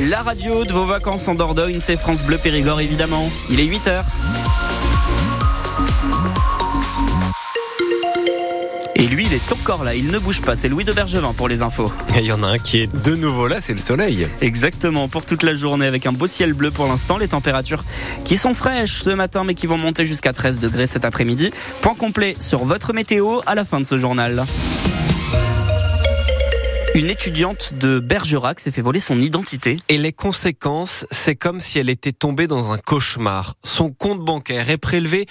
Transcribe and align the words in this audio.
La 0.00 0.22
radio 0.22 0.64
de 0.64 0.72
vos 0.72 0.84
vacances 0.84 1.26
en 1.26 1.34
Dordogne, 1.34 1.80
c'est 1.80 1.96
France 1.96 2.22
Bleu 2.22 2.38
Périgord 2.38 2.80
évidemment. 2.80 3.28
Il 3.50 3.58
est 3.58 3.64
8h. 3.64 4.04
Et 8.94 9.06
lui, 9.06 9.26
il 9.26 9.34
est 9.34 9.52
encore 9.52 9.82
là, 9.82 9.94
il 9.96 10.06
ne 10.06 10.18
bouge 10.18 10.42
pas. 10.42 10.54
C'est 10.54 10.68
Louis 10.68 10.84
de 10.84 10.92
Bergevin 10.92 11.32
pour 11.32 11.48
les 11.48 11.62
infos. 11.62 11.90
Il 12.16 12.24
y 12.24 12.32
en 12.32 12.44
a 12.44 12.46
un 12.48 12.58
qui 12.58 12.82
est 12.82 13.02
de 13.02 13.16
nouveau 13.16 13.48
là, 13.48 13.60
c'est 13.60 13.72
le 13.72 13.78
soleil. 13.78 14.28
Exactement, 14.40 15.08
pour 15.08 15.26
toute 15.26 15.42
la 15.42 15.54
journée 15.54 15.86
avec 15.86 16.06
un 16.06 16.12
beau 16.12 16.28
ciel 16.28 16.52
bleu 16.52 16.70
pour 16.70 16.86
l'instant. 16.86 17.18
Les 17.18 17.28
températures 17.28 17.84
qui 18.24 18.36
sont 18.36 18.54
fraîches 18.54 19.02
ce 19.02 19.10
matin 19.10 19.42
mais 19.42 19.54
qui 19.54 19.66
vont 19.66 19.78
monter 19.78 20.04
jusqu'à 20.04 20.32
13 20.32 20.60
degrés 20.60 20.86
cet 20.86 21.04
après-midi. 21.04 21.50
Point 21.80 21.94
complet 21.94 22.36
sur 22.38 22.64
votre 22.64 22.92
météo 22.92 23.40
à 23.46 23.56
la 23.56 23.64
fin 23.64 23.80
de 23.80 23.86
ce 23.86 23.98
journal. 23.98 24.44
Une 26.98 27.10
étudiante 27.10 27.74
de 27.74 28.00
Bergerac 28.00 28.58
s'est 28.58 28.72
fait 28.72 28.82
voler 28.82 28.98
son 28.98 29.20
identité. 29.20 29.78
Et 29.88 29.98
les 29.98 30.12
conséquences, 30.12 31.06
c'est 31.12 31.36
comme 31.36 31.60
si 31.60 31.78
elle 31.78 31.90
était 31.90 32.10
tombée 32.10 32.48
dans 32.48 32.72
un 32.72 32.76
cauchemar. 32.76 33.54
Son 33.62 33.92
compte 33.92 34.18
bancaire 34.18 34.68
est 34.68 34.78
prélevé 34.78 35.26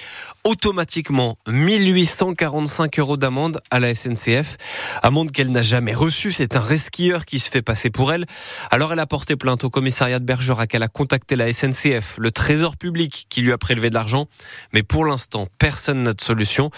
automatiquement 0.46 1.38
1845 1.50 3.00
euros 3.00 3.18
d'amende 3.18 3.60
à 3.70 3.82
la 3.82 3.94
SNCF. 3.94 4.56
Amende 5.04 5.34
qu'elle 5.34 5.52
n'a 5.52 5.62
jamais 5.62 5.94
reçue. 5.94 6.32
C'est 6.32 6.56
un 6.56 6.62
resquilleur 6.62 7.26
qui 7.26 7.38
se 7.38 7.50
fait 7.50 7.62
passer 7.62 7.90
pour 7.90 8.14
elle. 8.14 8.26
Alors 8.72 8.94
elle 8.94 9.00
a 9.00 9.06
porté 9.06 9.36
plainte 9.36 9.66
au 9.66 9.70
commissariat 9.70 10.20
de 10.20 10.26
Bergerac. 10.26 10.74
Elle 10.74 10.84
a 10.84 10.88
contacté 10.88 11.36
la 11.36 11.52
SNCF, 11.52 12.16
le 12.18 12.32
trésor 12.32 12.78
public 12.78 13.26
qui 13.28 13.42
lui 13.42 13.52
a 13.52 13.58
prélevé 13.58 13.90
de 13.90 13.96
l'argent. 13.96 14.28
Mais 14.72 14.84
pour 14.84 15.04
l'instant, 15.04 15.48
personne 15.60 16.04
n'a 16.04 16.14
de 16.14 16.22
solution. 16.22 16.72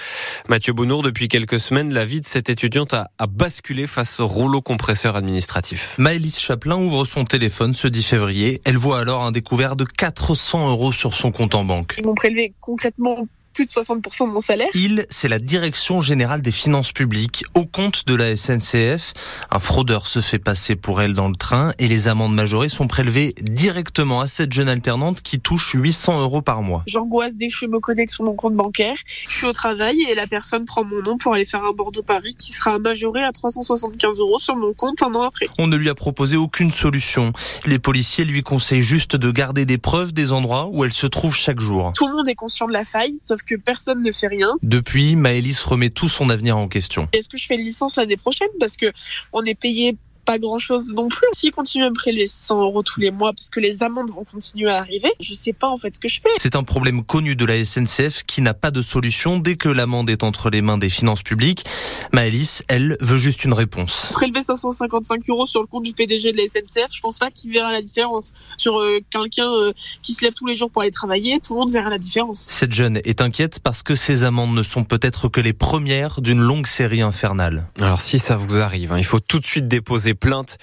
Mathieu 0.47 0.73
Bonnour, 0.73 1.03
depuis 1.03 1.27
quelques 1.27 1.59
semaines, 1.59 1.93
la 1.93 2.05
vie 2.05 2.21
de 2.21 2.25
cette 2.25 2.49
étudiante 2.49 2.95
a, 2.95 3.07
basculé 3.29 3.85
face 3.85 4.19
au 4.19 4.25
rouleau 4.25 4.61
compresseur 4.63 4.78
administratif. 5.15 5.95
Maëlys 5.97 6.39
Chaplin 6.39 6.77
ouvre 6.77 7.05
son 7.05 7.25
téléphone 7.25 7.73
ce 7.73 7.87
10 7.87 8.03
février. 8.03 8.61
Elle 8.65 8.77
voit 8.77 8.99
alors 8.99 9.23
un 9.23 9.31
découvert 9.31 9.75
de 9.75 9.83
400 9.83 10.69
euros 10.69 10.91
sur 10.91 11.13
son 11.13 11.31
compte 11.31 11.55
en 11.55 11.63
banque. 11.63 11.95
Ils 11.99 12.05
m'ont 12.05 12.15
prélevé 12.15 12.53
concrètement 12.59 13.27
plus 13.53 13.65
de 13.65 13.71
60% 13.71 14.27
de 14.27 14.31
mon 14.31 14.39
salaire. 14.39 14.69
Il, 14.73 15.05
c'est 15.09 15.27
la 15.27 15.39
Direction 15.39 16.01
générale 16.01 16.41
des 16.41 16.51
finances 16.51 16.91
publiques 16.91 17.43
au 17.55 17.65
compte 17.65 18.05
de 18.07 18.15
la 18.15 18.35
SNCF. 18.35 19.13
Un 19.51 19.59
fraudeur 19.59 20.07
se 20.07 20.21
fait 20.21 20.39
passer 20.39 20.75
pour 20.75 21.01
elle 21.01 21.13
dans 21.13 21.27
le 21.27 21.35
train 21.35 21.71
et 21.79 21.87
les 21.87 22.07
amendes 22.07 22.33
majorées 22.35 22.69
sont 22.69 22.87
prélevées 22.87 23.33
directement 23.41 24.21
à 24.21 24.27
cette 24.27 24.53
jeune 24.53 24.69
alternante 24.69 25.21
qui 25.21 25.39
touche 25.39 25.71
800 25.73 26.21
euros 26.21 26.41
par 26.41 26.61
mois. 26.61 26.83
J'angoisse 26.87 27.37
dès 27.37 27.47
que 27.47 27.55
je 27.55 27.65
me 27.65 27.79
connecte 27.79 28.11
sur 28.11 28.23
mon 28.23 28.35
compte 28.35 28.55
bancaire. 28.55 28.95
Je 29.27 29.33
suis 29.33 29.47
au 29.47 29.51
travail 29.51 30.01
et 30.09 30.15
la 30.15 30.27
personne 30.27 30.65
prend 30.65 30.83
mon 30.83 31.01
nom 31.01 31.17
pour 31.17 31.33
aller 31.33 31.45
faire 31.45 31.63
un 31.63 31.71
Bordeaux-Paris 31.71 32.35
qui 32.37 32.51
sera 32.51 32.79
majoré 32.79 33.23
à 33.23 33.31
375 33.31 34.19
euros 34.19 34.39
sur 34.39 34.55
mon 34.55 34.73
compte 34.73 35.01
un 35.01 35.11
an 35.13 35.23
après. 35.23 35.47
On 35.57 35.67
ne 35.67 35.75
lui 35.75 35.89
a 35.89 35.95
proposé 35.95 36.37
aucune 36.37 36.71
solution. 36.71 37.33
Les 37.65 37.79
policiers 37.79 38.25
lui 38.25 38.43
conseillent 38.43 38.81
juste 38.81 39.15
de 39.15 39.31
garder 39.31 39.65
des 39.65 39.77
preuves 39.77 40.13
des 40.13 40.31
endroits 40.31 40.67
où 40.71 40.85
elle 40.85 40.93
se 40.93 41.07
trouve 41.07 41.35
chaque 41.35 41.59
jour. 41.59 41.91
Tout 41.95 42.07
le 42.07 42.15
monde 42.15 42.27
est 42.27 42.35
conscient 42.35 42.67
de 42.67 42.73
la 42.73 42.83
faille, 42.83 43.17
sauf 43.17 43.41
que 43.43 43.48
personne 43.55 44.03
ne 44.03 44.11
fait 44.11 44.27
rien. 44.27 44.55
Depuis, 44.61 45.15
Maëlys 45.15 45.61
remet 45.63 45.89
tout 45.89 46.09
son 46.09 46.29
avenir 46.29 46.57
en 46.57 46.67
question. 46.67 47.07
Est-ce 47.13 47.29
que 47.29 47.37
je 47.37 47.45
fais 47.45 47.55
une 47.55 47.65
licence 47.65 47.95
l'année 47.95 48.17
prochaine? 48.17 48.49
Parce 48.59 48.77
que 48.77 48.87
on 49.33 49.43
est 49.43 49.59
payé 49.59 49.97
pas 50.29 50.37
grand 50.37 50.59
chose 50.59 50.93
non 50.93 51.07
plus. 51.07 51.25
S'ils 51.33 51.51
continuent 51.51 51.85
à 51.85 51.89
me 51.89 51.95
prélever 51.95 52.27
100 52.27 52.61
euros 52.61 52.83
tous 52.83 52.99
les 52.99 53.09
mois 53.09 53.33
parce 53.33 53.49
que 53.49 53.59
les 53.59 53.81
amendes 53.81 54.11
vont 54.11 54.23
continuer 54.23 54.69
à 54.69 54.77
arriver, 54.77 55.09
je 55.19 55.33
sais 55.33 55.53
pas 55.53 55.67
en 55.67 55.77
fait 55.77 55.95
ce 55.95 55.99
que 55.99 56.07
je 56.07 56.21
fais. 56.21 56.29
C'est 56.37 56.55
un 56.55 56.61
problème 56.63 57.03
connu 57.03 57.35
de 57.35 57.45
la 57.45 57.65
SNCF 57.65 58.21
qui 58.27 58.43
n'a 58.43 58.53
pas 58.53 58.69
de 58.69 58.83
solution 58.83 59.39
dès 59.39 59.55
que 59.55 59.69
l'amende 59.69 60.07
est 60.07 60.23
entre 60.23 60.51
les 60.51 60.61
mains 60.61 60.77
des 60.77 60.91
finances 60.91 61.23
publiques. 61.23 61.65
Maëlys, 62.13 62.61
elle, 62.67 62.95
veut 63.01 63.17
juste 63.17 63.43
une 63.43 63.55
réponse. 63.55 64.11
Prélever 64.13 64.43
555 64.43 65.27
euros 65.29 65.47
sur 65.47 65.61
le 65.61 65.65
compte 65.65 65.81
du 65.81 65.93
PDG 65.93 66.31
de 66.31 66.37
la 66.37 66.47
SNCF, 66.47 66.93
je 66.93 67.01
pense 67.01 67.17
pas 67.17 67.31
qu'il 67.31 67.51
verra 67.51 67.71
la 67.71 67.81
différence. 67.81 68.33
Sur 68.59 68.79
euh, 68.79 68.99
quelqu'un 69.09 69.51
euh, 69.51 69.73
qui 70.03 70.13
se 70.13 70.23
lève 70.23 70.35
tous 70.35 70.45
les 70.45 70.53
jours 70.53 70.69
pour 70.69 70.83
aller 70.83 70.91
travailler, 70.91 71.39
tout 71.39 71.55
le 71.55 71.61
monde 71.61 71.71
verra 71.71 71.89
la 71.89 71.97
différence. 71.97 72.49
Cette 72.51 72.73
jeune 72.73 73.01
est 73.03 73.21
inquiète 73.21 73.61
parce 73.61 73.81
que 73.81 73.95
ces 73.95 74.23
amendes 74.23 74.53
ne 74.53 74.61
sont 74.61 74.83
peut-être 74.83 75.27
que 75.27 75.41
les 75.41 75.53
premières 75.53 76.21
d'une 76.21 76.39
longue 76.39 76.67
série 76.67 77.01
infernale. 77.01 77.65
Alors 77.79 77.99
si 77.99 78.19
ça 78.19 78.35
vous 78.35 78.57
arrive, 78.57 78.91
hein, 78.91 78.99
il 78.99 79.05
faut 79.05 79.19
tout 79.19 79.39
de 79.39 79.45
suite 79.47 79.67
déposer 79.67 80.13
plainte 80.19 80.57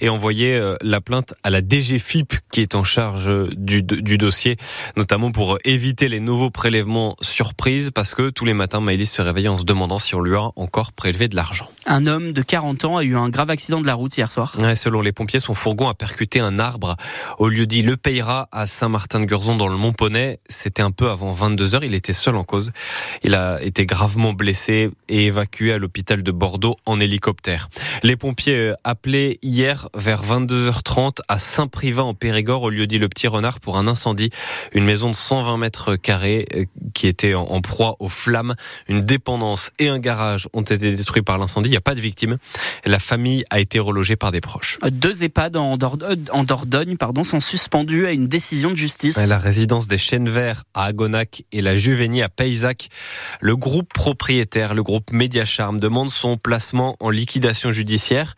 et 0.00 0.08
envoyer 0.08 0.54
euh, 0.54 0.76
la 0.82 1.00
plainte 1.00 1.34
à 1.42 1.50
la 1.50 1.60
DGFIP 1.60 2.34
qui 2.50 2.60
est 2.60 2.74
en 2.74 2.84
charge 2.84 3.30
du, 3.56 3.82
du 3.82 4.18
dossier, 4.18 4.56
notamment 4.96 5.32
pour 5.32 5.58
éviter 5.64 6.08
les 6.08 6.20
nouveaux 6.20 6.50
prélèvements 6.50 7.16
surprises 7.20 7.90
parce 7.90 8.14
que 8.14 8.30
tous 8.30 8.44
les 8.44 8.54
matins, 8.54 8.80
Maëlys 8.80 9.10
se 9.10 9.22
réveille 9.22 9.48
en 9.48 9.58
se 9.58 9.64
demandant 9.64 9.98
si 9.98 10.14
on 10.14 10.20
lui 10.20 10.34
a 10.34 10.50
encore 10.56 10.92
prélevé 10.92 11.28
de 11.28 11.36
l'argent. 11.36 11.70
Un 11.86 12.06
homme 12.06 12.32
de 12.32 12.42
40 12.42 12.84
ans 12.84 12.96
a 12.96 13.04
eu 13.04 13.16
un 13.16 13.28
grave 13.28 13.50
accident 13.50 13.80
de 13.80 13.86
la 13.86 13.94
route 13.94 14.16
hier 14.16 14.30
soir. 14.30 14.54
Ouais, 14.60 14.76
selon 14.76 15.00
les 15.00 15.12
pompiers, 15.12 15.40
son 15.40 15.54
fourgon 15.54 15.88
a 15.88 15.94
percuté 15.94 16.40
un 16.40 16.58
arbre 16.58 16.96
au 17.38 17.48
lieu 17.48 17.66
dit 17.66 17.82
Le 17.82 17.96
Payera 17.96 18.48
à 18.52 18.66
Saint-Martin-de-Gurzon 18.66 19.56
dans 19.56 19.68
le 19.68 19.76
Mont-Poney. 19.76 20.38
C'était 20.48 20.82
un 20.82 20.90
peu 20.90 21.10
avant 21.10 21.32
22 21.32 21.74
heures. 21.74 21.84
Il 21.84 21.94
était 21.94 22.12
seul 22.12 22.36
en 22.36 22.44
cause. 22.44 22.72
Il 23.22 23.34
a 23.34 23.62
été 23.62 23.86
gravement 23.86 24.32
blessé 24.32 24.90
et 25.08 25.26
évacué 25.26 25.72
à 25.72 25.78
l'hôpital 25.78 26.22
de 26.22 26.30
Bordeaux 26.30 26.76
en 26.86 27.00
hélicoptère. 27.00 27.68
Les 28.02 28.16
pompiers 28.16 28.72
appelaient 29.00 29.38
hier 29.40 29.88
vers 29.94 30.22
22h30 30.22 31.20
à 31.26 31.38
Saint-Privat 31.38 32.04
en 32.04 32.12
Périgord 32.12 32.64
au 32.64 32.68
lieu 32.68 32.86
dit 32.86 32.98
Le 32.98 33.08
Petit 33.08 33.28
Renard 33.28 33.58
pour 33.58 33.78
un 33.78 33.86
incendie. 33.86 34.28
Une 34.72 34.84
maison 34.84 35.10
de 35.10 35.16
120 35.16 35.56
mètres 35.56 35.96
carrés 35.96 36.46
euh, 36.54 36.64
qui 36.92 37.06
était 37.06 37.32
en 37.32 37.62
proie 37.62 37.96
aux 37.98 38.10
flammes. 38.10 38.54
Une 38.88 39.00
dépendance 39.00 39.70
et 39.78 39.88
un 39.88 39.98
garage 39.98 40.48
ont 40.52 40.60
été 40.60 40.94
détruits 40.94 41.22
par 41.22 41.38
l'incendie. 41.38 41.70
Il 41.70 41.72
n'y 41.72 41.78
a 41.78 41.80
pas 41.80 41.94
de 41.94 42.00
victimes. 42.00 42.36
La 42.84 42.98
famille 42.98 43.42
a 43.48 43.58
été 43.58 43.78
relogée 43.78 44.16
par 44.16 44.32
des 44.32 44.42
proches. 44.42 44.78
Deux 44.90 45.24
EHPAD 45.24 45.56
en, 45.56 45.78
Dordogne, 45.78 46.24
en 46.30 46.44
Dordogne 46.44 46.98
pardon, 46.98 47.24
sont 47.24 47.40
suspendus 47.40 48.06
à 48.06 48.12
une 48.12 48.26
décision 48.26 48.70
de 48.70 48.76
justice. 48.76 49.16
La 49.16 49.38
résidence 49.38 49.86
des 49.86 49.96
Chênes 49.96 50.28
Verts 50.28 50.64
à 50.74 50.84
Agonac 50.84 51.44
et 51.52 51.62
la 51.62 51.78
Juvenie 51.78 52.20
à 52.20 52.28
Paysac. 52.28 52.90
Le 53.40 53.56
groupe 53.56 53.94
propriétaire, 53.94 54.74
le 54.74 54.82
groupe 54.82 55.10
Mediacharm, 55.10 55.80
demande 55.80 56.10
son 56.10 56.36
placement 56.36 56.96
en 57.00 57.08
liquidation 57.08 57.72
judiciaire. 57.72 58.34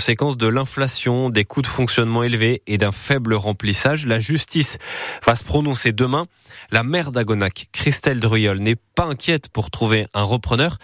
Conséquence 0.00 0.38
de 0.38 0.46
l'inflation, 0.46 1.28
des 1.28 1.44
coûts 1.44 1.60
de 1.60 1.66
fonctionnement 1.66 2.22
élevés 2.22 2.62
et 2.66 2.78
d'un 2.78 2.90
faible 2.90 3.34
remplissage. 3.34 4.06
La 4.06 4.18
justice 4.18 4.78
va 5.26 5.36
se 5.36 5.44
prononcer 5.44 5.92
demain. 5.92 6.26
La 6.70 6.82
maire 6.82 7.12
d'Agonac, 7.12 7.68
Christelle 7.70 8.18
Druyol, 8.18 8.60
n'est 8.60 8.78
pas 8.94 9.04
inquiète 9.04 9.50
pour 9.50 9.70
trouver 9.70 10.06
un 10.14 10.22
repreneur. 10.22 10.78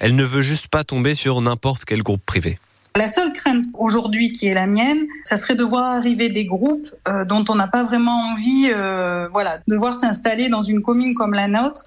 Elle 0.00 0.16
ne 0.16 0.24
veut 0.24 0.40
juste 0.40 0.68
pas 0.68 0.84
tomber 0.84 1.14
sur 1.14 1.38
n'importe 1.42 1.84
quel 1.84 2.02
groupe 2.02 2.24
privé. 2.24 2.58
La 2.94 3.08
seule 3.08 3.32
crainte 3.32 3.64
aujourd'hui 3.72 4.32
qui 4.32 4.48
est 4.48 4.54
la 4.54 4.66
mienne, 4.66 5.06
ça 5.24 5.38
serait 5.38 5.54
de 5.54 5.64
voir 5.64 5.96
arriver 5.96 6.28
des 6.28 6.44
groupes 6.44 6.88
euh, 7.08 7.24
dont 7.24 7.42
on 7.48 7.54
n'a 7.54 7.66
pas 7.66 7.84
vraiment 7.84 8.32
envie, 8.32 8.70
euh, 8.70 9.28
voilà, 9.32 9.58
de 9.66 9.76
voir 9.76 9.96
s'installer 9.96 10.50
dans 10.50 10.60
une 10.60 10.82
commune 10.82 11.14
comme 11.14 11.32
la 11.32 11.48
nôtre. 11.48 11.84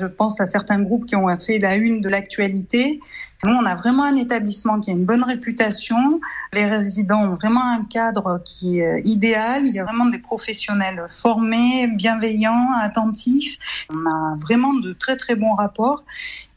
Je 0.00 0.06
pense 0.06 0.40
à 0.40 0.46
certains 0.46 0.80
groupes 0.80 1.04
qui 1.04 1.14
ont 1.14 1.28
fait 1.36 1.58
la 1.58 1.76
une 1.76 2.00
de 2.00 2.08
l'actualité. 2.08 3.00
Nous, 3.44 3.52
on 3.52 3.66
a 3.66 3.74
vraiment 3.74 4.04
un 4.04 4.16
établissement 4.16 4.80
qui 4.80 4.90
a 4.90 4.94
une 4.94 5.04
bonne 5.04 5.24
réputation. 5.24 6.20
Les 6.54 6.64
résidents 6.64 7.24
ont 7.24 7.34
vraiment 7.34 7.62
un 7.62 7.84
cadre 7.84 8.40
qui 8.44 8.80
est 8.80 9.06
idéal. 9.06 9.66
Il 9.66 9.74
y 9.74 9.78
a 9.78 9.84
vraiment 9.84 10.06
des 10.06 10.18
professionnels 10.18 11.04
formés, 11.08 11.86
bienveillants, 11.86 12.68
attentifs. 12.80 13.86
On 13.90 14.06
a 14.06 14.36
vraiment 14.40 14.72
de 14.72 14.94
très 14.94 15.16
très 15.16 15.34
bons 15.34 15.54
rapports. 15.54 16.04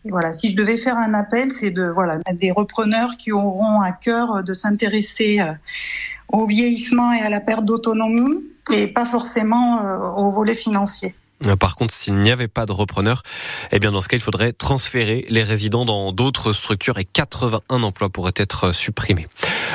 Et 0.05 0.11
voilà, 0.11 0.31
si 0.31 0.49
je 0.49 0.55
devais 0.55 0.77
faire 0.77 0.97
un 0.97 1.13
appel, 1.13 1.51
c'est 1.51 1.71
de 1.71 1.83
voilà 1.83 2.19
des 2.33 2.51
repreneurs 2.51 3.17
qui 3.17 3.31
auront 3.31 3.81
à 3.81 3.91
cœur 3.91 4.43
de 4.43 4.53
s'intéresser 4.53 5.39
au 6.29 6.45
vieillissement 6.45 7.11
et 7.11 7.19
à 7.19 7.29
la 7.29 7.41
perte 7.41 7.65
d'autonomie 7.65 8.43
et 8.71 8.87
pas 8.87 9.05
forcément 9.05 9.81
au 10.15 10.29
volet 10.29 10.55
financier. 10.55 11.15
Par 11.59 11.75
contre, 11.75 11.94
s'il 11.94 12.17
n'y 12.17 12.31
avait 12.31 12.50
pas 12.50 12.66
de 12.66 12.73
repreneur, 12.73 13.23
eh 13.72 13.79
bien 13.79 13.94
dans 13.94 14.01
ce 14.01 14.09
cas, 14.09 14.17
il 14.17 14.22
faudrait 14.22 14.51
transférer 14.51 15.25
les 15.29 15.44
résidents 15.44 15.85
dans 15.85 16.11
d'autres 16.11 16.51
structures 16.51 16.97
et 16.97 17.05
81 17.05 17.81
emplois 17.81 18.09
pourraient 18.09 18.33
être 18.35 18.73
supprimés. 18.73 19.27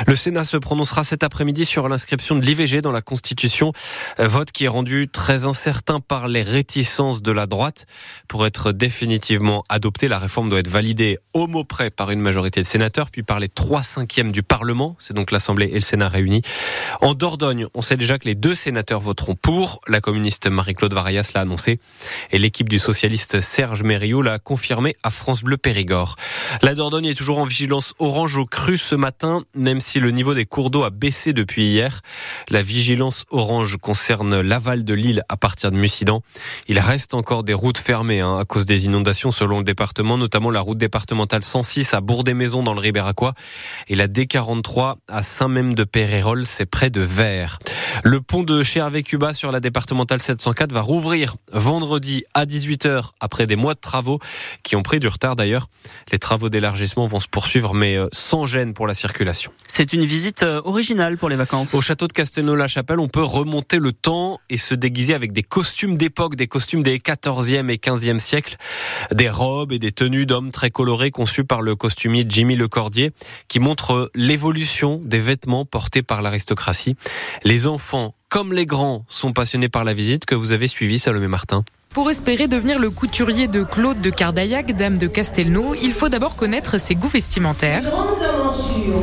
Le 0.05 0.15
Sénat 0.15 0.45
se 0.45 0.57
prononcera 0.57 1.03
cet 1.03 1.23
après-midi 1.23 1.65
sur 1.65 1.89
l'inscription 1.89 2.35
de 2.35 2.45
l'IVG 2.45 2.81
dans 2.81 2.91
la 2.91 3.01
Constitution, 3.01 3.73
vote 4.19 4.51
qui 4.51 4.65
est 4.65 4.69
rendu 4.69 5.07
très 5.07 5.45
incertain 5.45 5.99
par 5.99 6.27
les 6.27 6.43
réticences 6.43 7.23
de 7.23 7.31
la 7.31 7.47
droite. 7.47 7.87
Pour 8.27 8.45
être 8.45 8.71
définitivement 8.71 9.63
adoptée, 9.67 10.07
la 10.07 10.19
réforme 10.19 10.49
doit 10.49 10.59
être 10.59 10.67
validée 10.67 11.17
au 11.33 11.47
mot 11.47 11.63
près 11.63 11.89
par 11.89 12.11
une 12.11 12.19
majorité 12.19 12.61
de 12.61 12.65
sénateurs, 12.65 13.09
puis 13.09 13.23
par 13.23 13.39
les 13.39 13.49
trois 13.49 13.81
cinquièmes 13.81 14.31
du 14.31 14.43
Parlement. 14.43 14.95
C'est 14.99 15.15
donc 15.15 15.31
l'Assemblée 15.31 15.69
et 15.71 15.75
le 15.75 15.81
Sénat 15.81 16.09
réunis. 16.09 16.43
En 17.01 17.15
Dordogne, 17.15 17.65
on 17.73 17.81
sait 17.81 17.97
déjà 17.97 18.19
que 18.19 18.25
les 18.25 18.35
deux 18.35 18.53
sénateurs 18.53 18.99
voteront 18.99 19.35
pour. 19.35 19.79
La 19.87 19.99
communiste 19.99 20.47
Marie-Claude 20.47 20.93
Varayas 20.93 21.31
l'a 21.33 21.41
annoncé 21.41 21.54
et 22.31 22.39
l'équipe 22.39 22.69
du 22.69 22.79
socialiste 22.79 23.41
Serge 23.41 23.83
Mériot 23.83 24.21
l'a 24.21 24.39
confirmé 24.39 24.95
à 25.03 25.09
France 25.09 25.43
Bleu 25.43 25.57
Périgord. 25.57 26.15
La 26.61 26.75
Dordogne 26.75 27.05
est 27.05 27.15
toujours 27.15 27.39
en 27.39 27.45
vigilance 27.45 27.93
orange 27.99 28.37
au 28.37 28.45
cru 28.45 28.77
ce 28.77 28.95
matin, 28.95 29.43
même 29.55 29.79
si 29.79 29.99
le 29.99 30.11
niveau 30.11 30.33
des 30.33 30.45
cours 30.45 30.69
d'eau 30.69 30.83
a 30.83 30.89
baissé 30.89 31.33
depuis 31.33 31.65
hier. 31.65 32.01
La 32.49 32.61
vigilance 32.61 33.25
orange 33.29 33.77
concerne 33.77 34.41
l'aval 34.41 34.83
de 34.83 34.93
l'île 34.93 35.23
à 35.29 35.37
partir 35.37 35.71
de 35.71 35.77
Mussidan. 35.77 36.21
Il 36.67 36.79
reste 36.79 37.13
encore 37.13 37.43
des 37.43 37.53
routes 37.53 37.77
fermées 37.77 38.21
hein, 38.21 38.37
à 38.37 38.45
cause 38.45 38.65
des 38.65 38.85
inondations 38.85 39.31
selon 39.31 39.59
le 39.59 39.63
département, 39.63 40.17
notamment 40.17 40.51
la 40.51 40.61
route 40.61 40.77
départementale 40.77 41.43
106 41.43 41.93
à 41.93 42.01
Bourg-des-Maisons 42.01 42.63
dans 42.63 42.73
le 42.73 42.79
Ribéracois 42.79 43.33
et 43.87 43.95
la 43.95 44.07
D43 44.07 44.95
à 45.07 45.23
Saint-Même 45.23 45.75
de 45.75 45.83
Pérérol, 45.83 46.45
c'est 46.45 46.65
près 46.65 46.89
de 46.89 47.01
Vers. 47.01 47.59
Le 48.03 48.21
pont 48.21 48.43
de 48.43 48.63
Chervé-Cuba 48.63 49.33
sur 49.33 49.51
la 49.51 49.59
départementale 49.59 50.21
704 50.21 50.71
va 50.71 50.81
rouvrir 50.81 51.35
vendredi 51.51 52.23
à 52.33 52.45
18h 52.45 53.11
après 53.19 53.47
des 53.47 53.55
mois 53.55 53.73
de 53.73 53.79
travaux 53.79 54.19
qui 54.63 54.75
ont 54.75 54.83
pris 54.83 54.99
du 54.99 55.07
retard 55.07 55.35
d'ailleurs. 55.35 55.67
Les 56.11 56.19
travaux 56.19 56.49
d'élargissement 56.49 57.07
vont 57.07 57.19
se 57.19 57.27
poursuivre 57.27 57.73
mais 57.73 57.95
euh, 57.95 58.07
sans 58.11 58.45
gêne 58.45 58.73
pour 58.73 58.87
la 58.87 58.93
circulation. 58.93 59.51
C'est 59.67 59.93
une 59.93 60.05
visite 60.05 60.43
euh, 60.43 60.61
originale 60.65 61.17
pour 61.17 61.29
les 61.29 61.35
vacances. 61.35 61.73
Au 61.73 61.81
château 61.81 62.07
de 62.07 62.13
Castelnau-la-Chapelle, 62.13 62.99
on 62.99 63.07
peut 63.07 63.23
remonter 63.23 63.77
le 63.77 63.91
temps 63.91 64.39
et 64.49 64.57
se 64.57 64.73
déguiser 64.75 65.13
avec 65.13 65.31
des 65.31 65.43
costumes 65.43 65.97
d'époque, 65.97 66.35
des 66.35 66.47
costumes 66.47 66.83
des 66.83 66.97
14e 66.99 67.69
et 67.69 67.77
15e 67.77 68.19
siècles, 68.19 68.57
des 69.11 69.29
robes 69.29 69.71
et 69.71 69.79
des 69.79 69.91
tenues 69.91 70.25
d'hommes 70.25 70.51
très 70.51 70.71
colorées 70.71 71.11
conçues 71.11 71.43
par 71.43 71.61
le 71.61 71.75
costumier 71.75 72.25
Jimmy 72.27 72.55
Lecordier 72.55 73.11
qui 73.47 73.59
montrent 73.59 74.09
l'évolution 74.15 75.01
des 75.03 75.19
vêtements 75.19 75.65
portés 75.65 76.03
par 76.03 76.21
l'aristocratie. 76.21 76.95
Les 77.43 77.67
enfants 77.67 78.13
comme 78.35 78.51
les 78.51 78.65
grands 78.65 79.05
sont 79.07 79.31
passionnés 79.31 79.69
par 79.69 79.85
la 79.85 79.93
visite 79.93 80.25
que 80.25 80.35
vous 80.35 80.51
avez 80.51 80.67
suivie, 80.67 80.99
Salomé 80.99 81.29
Martin. 81.29 81.63
Pour 81.95 82.11
espérer 82.11 82.49
devenir 82.49 82.77
le 82.77 82.89
couturier 82.89 83.47
de 83.47 83.63
Claude 83.63 84.01
de 84.01 84.09
Cardaillac, 84.09 84.75
dame 84.75 84.97
de 84.97 85.07
Castelnau, 85.07 85.75
il 85.81 85.93
faut 85.93 86.09
d'abord 86.09 86.35
connaître 86.35 86.77
ses 86.77 86.93
goûts 86.93 87.07
vestimentaires. 87.07 87.83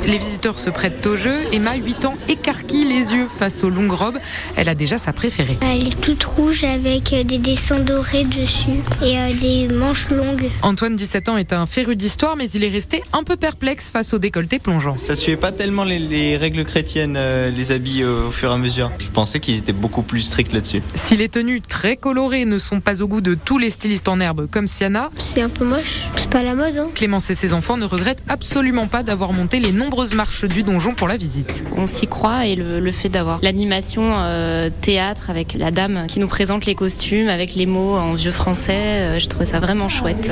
Les 0.06 0.18
visiteurs 0.18 0.58
se 0.58 0.68
prêtent 0.68 1.06
au 1.06 1.16
jeu. 1.16 1.32
Emma, 1.52 1.74
8 1.74 2.04
ans, 2.04 2.14
écarquille 2.28 2.84
les 2.84 3.14
yeux 3.14 3.28
face 3.38 3.64
aux 3.64 3.70
longues 3.70 3.92
robes. 3.92 4.18
Elle 4.56 4.68
a 4.68 4.74
déjà 4.74 4.98
sa 4.98 5.14
préférée. 5.14 5.56
Elle 5.62 5.88
est 5.88 6.00
toute 6.02 6.22
rouge 6.22 6.64
avec 6.64 7.14
des 7.26 7.38
dessins 7.38 7.80
dorés 7.80 8.24
dessus 8.24 8.82
et 9.02 9.16
euh, 9.16 9.32
des 9.40 9.68
manches 9.72 10.10
longues. 10.10 10.50
Antoine, 10.60 10.94
17 10.94 11.30
ans, 11.30 11.38
est 11.38 11.54
un 11.54 11.64
féru 11.64 11.96
d'histoire, 11.96 12.36
mais 12.36 12.50
il 12.50 12.62
est 12.62 12.68
resté 12.68 13.02
un 13.14 13.24
peu 13.24 13.36
perplexe 13.36 13.90
face 13.90 14.12
au 14.12 14.18
décolleté 14.18 14.58
plongeant. 14.58 14.98
Ça 14.98 15.14
suivait 15.14 15.38
pas 15.38 15.50
tellement 15.50 15.84
les, 15.84 15.98
les 15.98 16.36
règles 16.36 16.66
chrétiennes, 16.66 17.16
euh, 17.16 17.50
les 17.50 17.72
habits 17.72 18.02
euh, 18.02 18.28
au 18.28 18.30
fur 18.30 18.50
et 18.50 18.54
à 18.54 18.58
mesure. 18.58 18.90
Je 18.98 19.08
pensais 19.08 19.40
qu'ils 19.40 19.56
étaient 19.56 19.72
beaucoup 19.72 20.02
plus 20.02 20.20
stricts 20.20 20.52
là-dessus. 20.52 20.82
Si 20.94 21.16
les 21.16 21.30
tenues 21.30 21.62
très 21.62 21.96
colorées 21.96 22.44
ne 22.44 22.58
sont 22.58 22.81
pas 22.82 23.02
au 23.02 23.08
goût 23.08 23.20
de 23.20 23.34
tous 23.34 23.58
les 23.58 23.70
stylistes 23.70 24.08
en 24.08 24.20
herbe 24.20 24.48
comme 24.50 24.66
Siana, 24.66 25.10
C'est 25.18 25.40
un 25.42 25.48
peu 25.48 25.64
moche. 25.64 26.02
C'est 26.16 26.30
pas 26.30 26.42
la 26.42 26.54
mode, 26.54 26.76
hein. 26.76 26.88
Clémence 26.94 27.30
et 27.30 27.34
ses 27.34 27.52
enfants 27.52 27.76
ne 27.76 27.84
regrettent 27.84 28.22
absolument 28.28 28.86
pas 28.86 29.02
d'avoir 29.02 29.32
monté 29.32 29.60
les 29.60 29.72
nombreuses 29.72 30.14
marches 30.14 30.44
du 30.44 30.62
donjon 30.62 30.94
pour 30.94 31.08
la 31.08 31.16
visite. 31.16 31.64
On 31.76 31.86
s'y 31.86 32.06
croit 32.06 32.46
et 32.46 32.56
le, 32.56 32.80
le 32.80 32.92
fait 32.92 33.08
d'avoir 33.08 33.38
l'animation 33.42 34.02
euh, 34.14 34.70
théâtre 34.80 35.30
avec 35.30 35.54
la 35.54 35.70
dame 35.70 36.06
qui 36.08 36.20
nous 36.20 36.28
présente 36.28 36.66
les 36.66 36.74
costumes 36.74 37.28
avec 37.28 37.54
les 37.54 37.66
mots 37.66 37.96
en 37.96 38.14
vieux 38.14 38.32
français, 38.32 38.72
euh, 38.78 39.18
j'ai 39.18 39.28
trouvé 39.28 39.46
ça 39.46 39.60
vraiment 39.60 39.88
chouette. 39.88 40.30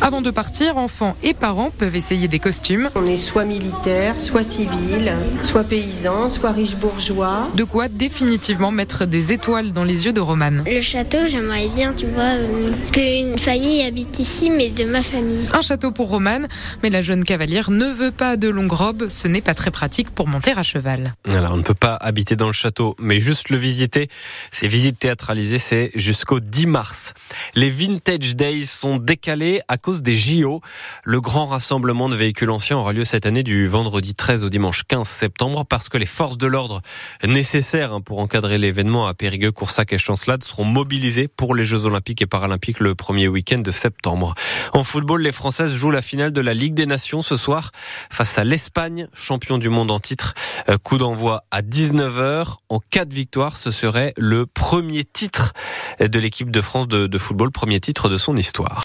Avant 0.00 0.20
de 0.20 0.30
partir, 0.30 0.76
enfants 0.76 1.16
et 1.22 1.34
parents 1.34 1.70
peuvent 1.70 1.96
essayer 1.96 2.28
des 2.28 2.38
costumes. 2.38 2.90
On 2.94 3.06
est 3.06 3.16
soit 3.16 3.44
militaire, 3.44 4.20
soit 4.20 4.44
civil, 4.44 5.12
soit 5.42 5.64
paysan, 5.64 6.28
soit 6.28 6.50
riche 6.52 6.76
bourgeois. 6.76 7.48
De 7.54 7.64
quoi 7.64 7.88
définitivement 7.88 8.70
mettre 8.70 9.06
des 9.06 9.32
étoiles 9.32 9.72
dans 9.72 9.84
les 9.84 10.04
yeux 10.04 10.12
de 10.12 10.20
Romane. 10.20 10.64
Le 10.66 10.80
château, 10.80 11.26
j'aimerais 11.26 11.68
bien, 11.68 11.92
tu 11.92 12.06
vois, 12.06 12.22
euh, 12.22 12.68
qu'une 12.92 13.38
famille 13.38 13.82
habite 13.82 14.18
ici, 14.18 14.50
mais 14.50 14.68
de 14.68 14.84
ma 14.84 15.02
famille. 15.02 15.48
Un 15.52 15.62
château 15.62 15.90
pour 15.90 16.08
Romane, 16.08 16.48
mais 16.82 16.90
la 16.90 17.00
jeune 17.00 17.24
cavalière 17.24 17.70
ne 17.70 17.86
veut 17.86 18.10
pas 18.10 18.36
de 18.36 18.48
longue 18.48 18.72
robe, 18.72 19.08
ce 19.08 19.28
n'est 19.28 19.40
pas 19.40 19.54
très 19.54 19.70
pratique 19.70 20.10
pour 20.10 20.28
monter 20.28 20.52
à 20.52 20.62
cheval. 20.62 21.14
Alors, 21.28 21.54
on 21.54 21.58
ne 21.58 21.62
peut 21.62 21.72
pas 21.74 21.94
habiter 21.94 22.36
dans 22.36 22.48
le 22.48 22.52
château, 22.52 22.94
mais 22.98 23.20
juste 23.20 23.48
le 23.48 23.56
visiter. 23.56 24.08
Ces 24.50 24.68
visites 24.68 24.98
théâtralisées, 24.98 25.58
c'est 25.58 25.90
jusqu'au 25.94 26.40
10 26.40 26.66
mars. 26.66 27.14
Les 27.54 27.70
Vintage 27.70 28.36
Days 28.36 28.66
sont 28.66 28.98
décalés 28.98 29.60
à 29.68 29.78
cause 29.84 30.02
des 30.02 30.16
JO. 30.16 30.62
Le 31.04 31.20
grand 31.20 31.44
rassemblement 31.44 32.08
de 32.08 32.16
véhicules 32.16 32.50
anciens 32.50 32.78
aura 32.78 32.94
lieu 32.94 33.04
cette 33.04 33.26
année 33.26 33.42
du 33.42 33.66
vendredi 33.66 34.14
13 34.14 34.42
au 34.42 34.48
dimanche 34.48 34.84
15 34.88 35.06
septembre 35.06 35.66
parce 35.66 35.90
que 35.90 35.98
les 35.98 36.06
forces 36.06 36.38
de 36.38 36.46
l'ordre 36.46 36.80
nécessaires 37.22 37.92
hein, 37.92 38.00
pour 38.00 38.20
encadrer 38.20 38.56
l'événement 38.56 39.06
à 39.06 39.12
Périgueux, 39.12 39.52
Coursac 39.52 39.92
et 39.92 39.98
Chancelade 39.98 40.42
seront 40.42 40.64
mobilisées 40.64 41.28
pour 41.28 41.54
les 41.54 41.64
Jeux 41.64 41.84
Olympiques 41.84 42.22
et 42.22 42.26
Paralympiques 42.26 42.80
le 42.80 42.94
premier 42.94 43.28
week-end 43.28 43.58
de 43.58 43.70
septembre. 43.70 44.34
En 44.72 44.84
football, 44.84 45.20
les 45.20 45.32
Françaises 45.32 45.74
jouent 45.74 45.90
la 45.90 46.00
finale 46.00 46.32
de 46.32 46.40
la 46.40 46.54
Ligue 46.54 46.72
des 46.72 46.86
Nations 46.86 47.20
ce 47.20 47.36
soir 47.36 47.70
face 48.10 48.38
à 48.38 48.44
l'Espagne, 48.44 49.08
champion 49.12 49.58
du 49.58 49.68
monde 49.68 49.90
en 49.90 49.98
titre. 49.98 50.32
Euh, 50.70 50.78
Coup 50.78 50.96
d'envoi 50.96 51.44
à 51.50 51.60
19h. 51.60 52.56
En 52.70 52.78
cas 52.78 53.04
de 53.04 53.12
victoire, 53.12 53.58
ce 53.58 53.70
serait 53.70 54.14
le 54.16 54.46
premier 54.46 55.04
titre 55.04 55.52
de 56.00 56.18
l'équipe 56.18 56.50
de 56.50 56.62
France 56.62 56.88
de, 56.88 57.06
de 57.06 57.18
football, 57.18 57.50
premier 57.50 57.80
titre 57.80 58.08
de 58.08 58.16
son 58.16 58.34
histoire. 58.38 58.82